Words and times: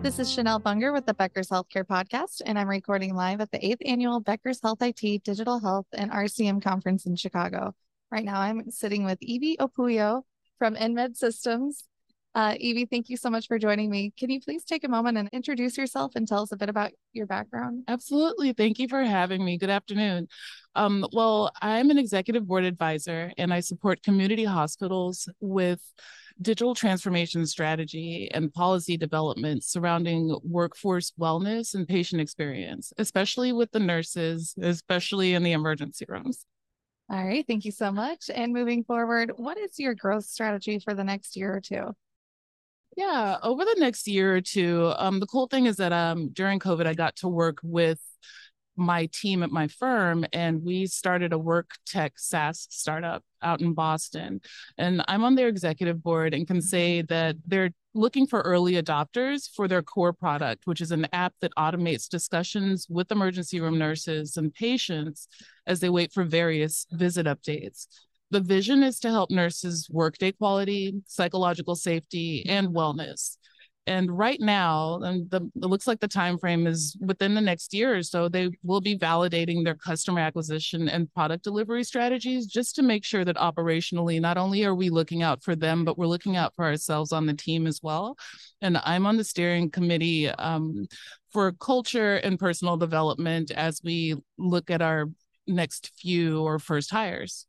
This 0.00 0.20
is 0.20 0.32
Chanel 0.32 0.60
Bunger 0.60 0.92
with 0.92 1.06
the 1.06 1.14
Becker's 1.14 1.48
Healthcare 1.48 1.84
Podcast, 1.84 2.40
and 2.46 2.56
I'm 2.56 2.68
recording 2.68 3.16
live 3.16 3.40
at 3.40 3.50
the 3.50 3.58
8th 3.58 3.82
Annual 3.84 4.20
Becker's 4.20 4.60
Health 4.62 4.80
IT 4.80 5.24
Digital 5.24 5.58
Health 5.58 5.86
and 5.92 6.12
RCM 6.12 6.62
Conference 6.62 7.04
in 7.04 7.16
Chicago. 7.16 7.74
Right 8.12 8.24
now, 8.24 8.40
I'm 8.40 8.70
sitting 8.70 9.04
with 9.04 9.18
Ibi 9.20 9.56
Opuiyo 9.58 10.22
from 10.56 10.76
Imned 10.76 11.16
Systems. 11.16 11.88
Uh, 12.32 12.54
Ibi, 12.54 12.86
thank 12.88 13.08
you 13.08 13.16
so 13.16 13.28
much 13.28 13.48
for 13.48 13.58
joining 13.58 13.90
me. 13.90 14.12
Can 14.16 14.30
you 14.30 14.40
please 14.40 14.62
take 14.62 14.84
a 14.84 14.88
moment 14.88 15.18
and 15.18 15.28
introduce 15.32 15.76
yourself 15.76 16.12
and 16.14 16.28
tell 16.28 16.42
us 16.42 16.52
a 16.52 16.56
bit 16.56 16.68
about 16.68 16.92
your 17.12 17.26
background? 17.26 17.82
Absolutely. 17.88 18.52
Thank 18.52 18.78
you 18.78 18.86
for 18.86 19.02
having 19.02 19.44
me. 19.44 19.58
Good 19.58 19.68
afternoon. 19.68 20.28
Um, 20.76 21.04
well, 21.12 21.50
I'm 21.60 21.90
an 21.90 21.98
executive 21.98 22.46
board 22.46 22.62
advisor 22.62 23.32
and 23.36 23.52
I 23.52 23.58
support 23.58 24.04
community 24.04 24.44
hospitals 24.44 25.28
with 25.40 25.80
digital 26.40 26.74
transformation 26.74 27.46
strategy 27.46 28.30
and 28.32 28.52
policy 28.52 28.96
development 28.96 29.64
surrounding 29.64 30.36
workforce 30.44 31.12
wellness 31.18 31.74
and 31.74 31.88
patient 31.88 32.20
experience, 32.20 32.92
especially 32.98 33.52
with 33.52 33.70
the 33.72 33.80
nurses, 33.80 34.54
especially 34.60 35.34
in 35.34 35.42
the 35.42 35.52
emergency 35.52 36.04
rooms. 36.08 36.46
All 37.10 37.24
right. 37.24 37.44
Thank 37.46 37.64
you 37.64 37.72
so 37.72 37.90
much. 37.90 38.30
And 38.32 38.52
moving 38.52 38.84
forward, 38.84 39.32
what 39.36 39.56
is 39.56 39.78
your 39.78 39.94
growth 39.94 40.24
strategy 40.24 40.78
for 40.78 40.94
the 40.94 41.04
next 41.04 41.36
year 41.36 41.54
or 41.54 41.60
two? 41.60 41.94
Yeah, 42.96 43.36
over 43.42 43.64
the 43.64 43.76
next 43.78 44.08
year 44.08 44.36
or 44.36 44.40
two, 44.40 44.92
um, 44.96 45.20
the 45.20 45.26
cool 45.26 45.46
thing 45.46 45.66
is 45.66 45.76
that 45.76 45.92
um, 45.92 46.30
during 46.32 46.58
COVID, 46.58 46.86
I 46.86 46.94
got 46.94 47.16
to 47.16 47.28
work 47.28 47.58
with 47.62 48.00
my 48.78 49.06
team 49.12 49.42
at 49.42 49.50
my 49.50 49.68
firm 49.68 50.24
and 50.32 50.62
we 50.62 50.86
started 50.86 51.32
a 51.32 51.38
work 51.38 51.70
tech 51.86 52.12
SaaS 52.16 52.66
startup 52.70 53.22
out 53.42 53.60
in 53.60 53.74
Boston. 53.74 54.40
And 54.76 55.04
I'm 55.08 55.24
on 55.24 55.34
their 55.34 55.48
executive 55.48 56.02
board 56.02 56.34
and 56.34 56.46
can 56.46 56.62
say 56.62 57.00
mm-hmm. 57.00 57.06
that 57.12 57.36
they're 57.46 57.70
looking 57.94 58.26
for 58.26 58.40
early 58.40 58.74
adopters 58.74 59.48
for 59.54 59.66
their 59.66 59.82
core 59.82 60.12
product, 60.12 60.66
which 60.66 60.80
is 60.80 60.92
an 60.92 61.06
app 61.12 61.34
that 61.40 61.54
automates 61.58 62.08
discussions 62.08 62.86
with 62.88 63.10
emergency 63.10 63.60
room 63.60 63.78
nurses 63.78 64.36
and 64.36 64.54
patients 64.54 65.28
as 65.66 65.80
they 65.80 65.88
wait 65.88 66.12
for 66.12 66.24
various 66.24 66.86
visit 66.92 67.26
updates. 67.26 67.86
The 68.30 68.40
vision 68.40 68.82
is 68.82 69.00
to 69.00 69.10
help 69.10 69.30
nurses 69.30 69.88
workday 69.90 70.32
quality, 70.32 71.02
psychological 71.06 71.74
safety, 71.74 72.44
and 72.46 72.68
wellness 72.68 73.38
and 73.88 74.16
right 74.16 74.40
now 74.40 74.96
and 75.02 75.30
the, 75.30 75.40
it 75.56 75.66
looks 75.66 75.86
like 75.86 75.98
the 75.98 76.06
time 76.06 76.38
frame 76.38 76.66
is 76.66 76.96
within 77.00 77.34
the 77.34 77.40
next 77.40 77.72
year 77.72 77.96
or 77.96 78.02
so 78.02 78.28
they 78.28 78.50
will 78.62 78.80
be 78.80 78.96
validating 78.96 79.64
their 79.64 79.74
customer 79.74 80.20
acquisition 80.20 80.88
and 80.88 81.12
product 81.14 81.42
delivery 81.42 81.82
strategies 81.82 82.46
just 82.46 82.76
to 82.76 82.82
make 82.82 83.04
sure 83.04 83.24
that 83.24 83.36
operationally 83.36 84.20
not 84.20 84.36
only 84.36 84.64
are 84.64 84.74
we 84.74 84.90
looking 84.90 85.22
out 85.22 85.42
for 85.42 85.56
them 85.56 85.84
but 85.84 85.98
we're 85.98 86.06
looking 86.06 86.36
out 86.36 86.54
for 86.54 86.64
ourselves 86.66 87.12
on 87.12 87.26
the 87.26 87.34
team 87.34 87.66
as 87.66 87.80
well. 87.82 88.16
And 88.60 88.78
i'm 88.84 89.06
on 89.06 89.16
the 89.16 89.24
steering 89.24 89.70
committee 89.70 90.28
um, 90.28 90.86
for 91.32 91.52
culture 91.52 92.16
and 92.16 92.38
personal 92.38 92.76
development 92.76 93.50
as 93.50 93.80
we 93.82 94.16
look 94.36 94.70
at 94.70 94.82
our 94.82 95.06
next 95.46 95.92
few 95.98 96.42
or 96.42 96.58
first 96.58 96.90
hires 96.90 97.46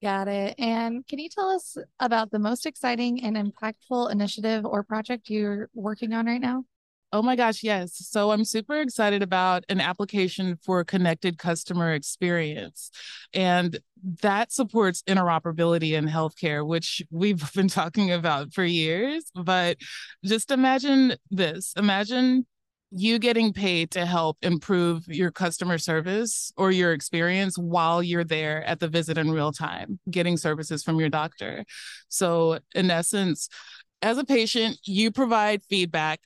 Got 0.00 0.28
it. 0.28 0.54
And 0.58 1.04
can 1.08 1.18
you 1.18 1.28
tell 1.28 1.48
us 1.50 1.76
about 1.98 2.30
the 2.30 2.38
most 2.38 2.66
exciting 2.66 3.24
and 3.24 3.36
impactful 3.36 4.12
initiative 4.12 4.64
or 4.64 4.84
project 4.84 5.28
you're 5.28 5.70
working 5.74 6.12
on 6.12 6.26
right 6.26 6.40
now? 6.40 6.64
Oh 7.10 7.22
my 7.22 7.36
gosh, 7.36 7.62
yes. 7.62 7.96
So 8.06 8.30
I'm 8.30 8.44
super 8.44 8.80
excited 8.80 9.22
about 9.22 9.64
an 9.70 9.80
application 9.80 10.58
for 10.62 10.84
connected 10.84 11.38
customer 11.38 11.94
experience. 11.94 12.90
And 13.32 13.78
that 14.22 14.52
supports 14.52 15.02
interoperability 15.04 15.92
in 15.92 16.06
healthcare, 16.06 16.66
which 16.66 17.02
we've 17.10 17.52
been 17.54 17.68
talking 17.68 18.12
about 18.12 18.52
for 18.52 18.62
years. 18.62 19.32
But 19.34 19.78
just 20.22 20.50
imagine 20.50 21.16
this 21.30 21.72
imagine 21.76 22.46
you 22.90 23.18
getting 23.18 23.52
paid 23.52 23.90
to 23.90 24.06
help 24.06 24.38
improve 24.42 25.06
your 25.08 25.30
customer 25.30 25.78
service 25.78 26.52
or 26.56 26.70
your 26.70 26.92
experience 26.92 27.58
while 27.58 28.02
you're 28.02 28.24
there 28.24 28.64
at 28.64 28.80
the 28.80 28.88
visit 28.88 29.18
in 29.18 29.30
real 29.30 29.52
time, 29.52 29.98
getting 30.10 30.36
services 30.36 30.82
from 30.82 30.98
your 30.98 31.10
doctor. 31.10 31.64
So, 32.08 32.60
in 32.74 32.90
essence, 32.90 33.48
as 34.00 34.16
a 34.16 34.24
patient, 34.24 34.78
you 34.84 35.10
provide 35.10 35.62
feedback. 35.64 36.20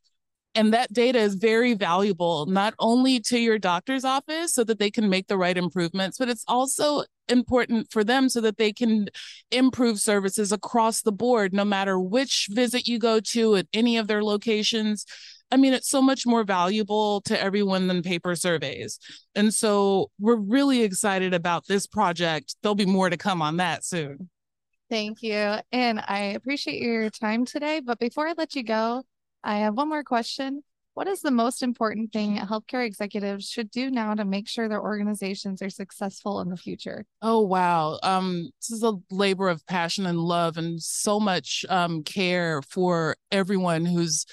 And 0.54 0.74
that 0.74 0.92
data 0.92 1.18
is 1.18 1.34
very 1.34 1.72
valuable, 1.72 2.44
not 2.44 2.74
only 2.78 3.20
to 3.20 3.38
your 3.38 3.58
doctor's 3.58 4.04
office 4.04 4.52
so 4.52 4.62
that 4.64 4.78
they 4.78 4.90
can 4.90 5.08
make 5.08 5.26
the 5.26 5.38
right 5.38 5.56
improvements, 5.56 6.18
but 6.18 6.28
it's 6.28 6.44
also 6.46 7.04
important 7.26 7.90
for 7.90 8.04
them 8.04 8.28
so 8.28 8.42
that 8.42 8.58
they 8.58 8.70
can 8.70 9.08
improve 9.50 9.98
services 9.98 10.52
across 10.52 11.00
the 11.00 11.10
board, 11.10 11.54
no 11.54 11.64
matter 11.64 11.98
which 11.98 12.48
visit 12.50 12.86
you 12.86 12.98
go 12.98 13.18
to 13.18 13.56
at 13.56 13.66
any 13.72 13.96
of 13.96 14.08
their 14.08 14.22
locations 14.22 15.06
I 15.52 15.58
mean, 15.58 15.74
it's 15.74 15.90
so 15.90 16.00
much 16.00 16.26
more 16.26 16.44
valuable 16.44 17.20
to 17.22 17.40
everyone 17.40 17.86
than 17.86 18.02
paper 18.02 18.34
surveys. 18.34 18.98
And 19.34 19.52
so 19.52 20.10
we're 20.18 20.36
really 20.36 20.82
excited 20.82 21.34
about 21.34 21.66
this 21.66 21.86
project. 21.86 22.56
There'll 22.62 22.74
be 22.74 22.86
more 22.86 23.10
to 23.10 23.18
come 23.18 23.42
on 23.42 23.58
that 23.58 23.84
soon. 23.84 24.30
Thank 24.88 25.22
you. 25.22 25.56
And 25.70 26.02
I 26.08 26.32
appreciate 26.34 26.80
your 26.80 27.10
time 27.10 27.44
today. 27.44 27.80
But 27.80 27.98
before 27.98 28.26
I 28.26 28.34
let 28.36 28.54
you 28.54 28.62
go, 28.62 29.02
I 29.44 29.58
have 29.58 29.76
one 29.76 29.90
more 29.90 30.04
question. 30.04 30.62
What 30.94 31.06
is 31.06 31.20
the 31.20 31.30
most 31.30 31.62
important 31.62 32.12
thing 32.12 32.36
healthcare 32.36 32.84
executives 32.84 33.48
should 33.48 33.70
do 33.70 33.90
now 33.90 34.14
to 34.14 34.24
make 34.24 34.48
sure 34.48 34.68
their 34.68 34.82
organizations 34.82 35.62
are 35.62 35.70
successful 35.70 36.40
in 36.40 36.50
the 36.50 36.56
future? 36.56 37.06
Oh 37.22 37.40
wow. 37.40 37.98
Um 38.02 38.50
this 38.60 38.70
is 38.70 38.82
a 38.82 38.94
labor 39.10 39.48
of 39.48 39.66
passion 39.66 40.04
and 40.04 40.18
love 40.18 40.58
and 40.58 40.82
so 40.82 41.18
much 41.18 41.64
um 41.70 42.02
care 42.02 42.60
for 42.60 43.16
everyone 43.30 43.86
who's 43.86 44.26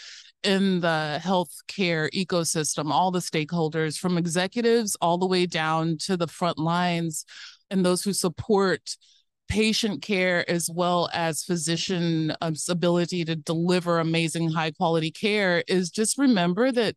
in 0.43 0.79
the 0.79 1.19
healthcare 1.23 2.09
ecosystem, 2.11 2.91
all 2.91 3.11
the 3.11 3.19
stakeholders, 3.19 3.97
from 3.97 4.17
executives 4.17 4.95
all 5.01 5.17
the 5.17 5.27
way 5.27 5.45
down 5.45 5.97
to 6.05 6.15
the 6.15 6.27
front 6.27 6.57
lines 6.57 7.25
and 7.69 7.85
those 7.85 8.03
who 8.03 8.13
support 8.13 8.95
patient 9.47 10.01
care 10.03 10.49
as 10.49 10.69
well 10.71 11.09
as 11.11 11.43
physician 11.43 12.33
um, 12.41 12.53
ability 12.69 13.25
to 13.25 13.35
deliver 13.35 13.99
amazing 13.99 14.49
high 14.51 14.71
quality 14.71 15.09
care 15.09 15.63
is 15.67 15.89
just 15.89 16.19
remember 16.19 16.71
that 16.71 16.95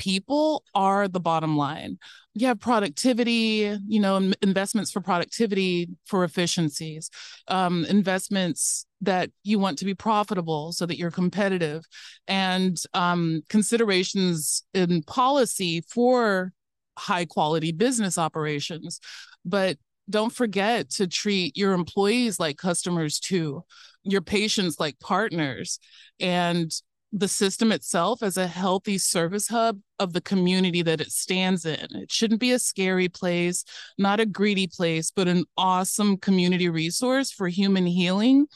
people 0.00 0.64
are 0.74 1.06
the 1.06 1.20
bottom 1.20 1.56
line. 1.56 1.98
You 2.34 2.48
have 2.48 2.58
productivity 2.58 3.76
you 3.86 4.00
know 4.00 4.32
investments 4.42 4.90
for 4.90 5.00
productivity 5.00 5.88
for 6.06 6.24
efficiencies 6.24 7.10
um, 7.48 7.84
investments 7.84 8.86
that 9.02 9.30
you 9.44 9.58
want 9.58 9.78
to 9.78 9.84
be 9.84 9.94
profitable 9.94 10.72
so 10.72 10.86
that 10.86 10.98
you're 10.98 11.10
competitive 11.10 11.84
and 12.26 12.76
um, 12.94 13.42
considerations 13.48 14.64
in 14.74 15.02
policy 15.02 15.82
for 15.88 16.52
high 16.98 17.24
quality 17.24 17.72
business 17.72 18.18
operations. 18.18 19.00
But 19.44 19.78
don't 20.08 20.32
forget 20.32 20.90
to 20.90 21.06
treat 21.06 21.56
your 21.56 21.72
employees 21.72 22.40
like 22.40 22.56
customers 22.58 23.20
too 23.20 23.64
your 24.04 24.20
patients 24.20 24.80
like 24.80 24.98
partners. 25.00 25.78
And 26.18 26.72
the 27.12 27.28
system 27.28 27.72
itself 27.72 28.22
as 28.22 28.36
a 28.36 28.46
healthy 28.46 28.96
service 28.96 29.48
hub 29.48 29.80
of 29.98 30.12
the 30.12 30.20
community 30.20 30.82
that 30.82 31.00
it 31.00 31.10
stands 31.10 31.64
in. 31.64 31.86
It 31.90 32.10
shouldn't 32.10 32.40
be 32.40 32.52
a 32.52 32.58
scary 32.58 33.08
place, 33.08 33.64
not 33.98 34.20
a 34.20 34.26
greedy 34.26 34.68
place, 34.68 35.10
but 35.10 35.26
an 35.26 35.44
awesome 35.56 36.16
community 36.16 36.68
resource 36.68 37.32
for 37.32 37.48
human 37.48 37.86
healing 37.86 38.46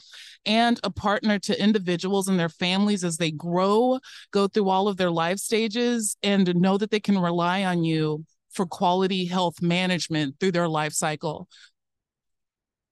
and 0.45 0.79
a 0.83 0.89
partner 0.89 1.39
to 1.39 1.61
individuals 1.61 2.27
and 2.27 2.39
their 2.39 2.49
families 2.49 3.03
as 3.03 3.17
they 3.17 3.31
grow, 3.31 3.99
go 4.31 4.47
through 4.47 4.69
all 4.69 4.87
of 4.87 4.97
their 4.97 5.11
life 5.11 5.39
stages, 5.39 6.17
and 6.23 6.55
know 6.55 6.77
that 6.77 6.91
they 6.91 6.99
can 6.99 7.17
rely 7.17 7.63
on 7.63 7.83
you 7.83 8.23
for 8.51 8.65
quality 8.65 9.25
health 9.25 9.61
management 9.61 10.35
through 10.39 10.51
their 10.51 10.69
life 10.69 10.93
cycle. 10.93 11.47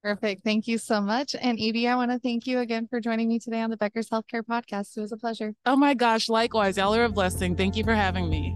Perfect. 0.04 0.44
Thank 0.44 0.68
you 0.68 0.76
so 0.76 1.00
much. 1.00 1.34
And 1.40 1.58
Ibi, 1.58 1.88
I 1.88 1.96
want 1.96 2.10
to 2.10 2.18
thank 2.18 2.46
you 2.46 2.58
again 2.58 2.86
for 2.86 3.00
joining 3.00 3.26
me 3.26 3.38
today 3.38 3.62
on 3.62 3.70
the 3.70 3.76
Becker's 3.78 4.10
Healthcare 4.10 4.42
Podcast. 4.42 4.94
It 4.98 5.00
was 5.00 5.12
a 5.12 5.16
pleasure. 5.16 5.54
Oh 5.64 5.76
my 5.76 5.94
gosh, 5.94 6.28
likewise. 6.28 6.76
Y'all 6.76 6.94
are 6.94 7.04
a 7.04 7.08
blessing. 7.08 7.56
Thank 7.56 7.74
you 7.74 7.84
for 7.84 7.94
having 7.94 8.28
me. 8.28 8.54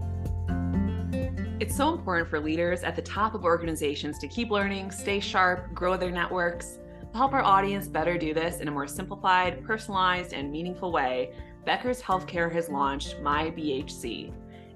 It's 1.59 1.75
so 1.75 1.91
important 1.91 2.29
for 2.29 2.39
leaders 2.39 2.83
at 2.83 2.95
the 2.95 3.01
top 3.01 3.33
of 3.33 3.45
organizations 3.45 4.19
to 4.19 4.27
keep 4.27 4.51
learning, 4.51 4.91
stay 4.91 5.19
sharp, 5.19 5.73
grow 5.73 5.97
their 5.97 6.11
networks. 6.11 6.77
To 7.11 7.17
help 7.17 7.33
our 7.33 7.41
audience 7.41 7.87
better 7.87 8.15
do 8.15 8.31
this 8.31 8.59
in 8.59 8.67
a 8.67 8.71
more 8.71 8.87
simplified, 8.87 9.63
personalized, 9.65 10.33
and 10.33 10.51
meaningful 10.51 10.91
way, 10.91 11.33
Becker's 11.65 11.99
Healthcare 11.99 12.53
has 12.53 12.69
launched 12.69 13.19
My 13.23 13.49
BHC. 13.49 14.31